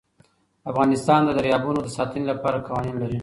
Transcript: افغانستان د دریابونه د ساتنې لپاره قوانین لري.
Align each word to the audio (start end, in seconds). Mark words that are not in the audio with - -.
افغانستان 0.71 1.19
د 1.25 1.29
دریابونه 1.39 1.79
د 1.83 1.87
ساتنې 1.97 2.25
لپاره 2.31 2.63
قوانین 2.67 2.95
لري. 2.99 3.19